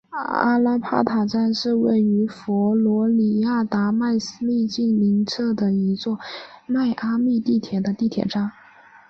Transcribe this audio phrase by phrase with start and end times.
[0.09, 6.17] 阿拉帕塔站是位于佛罗里达州迈阿密近邻社区的一座
[6.65, 8.51] 迈阿密地铁的地铁站。